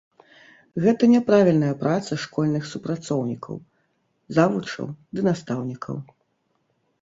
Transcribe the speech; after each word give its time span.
Гэта 0.83 1.03
няправільная 1.15 1.69
праца 1.83 2.17
школьных 2.23 2.63
супрацоўнікаў, 2.71 3.55
завучаў 4.39 4.85
ды 5.13 5.21
настаўнікаў. 5.29 5.95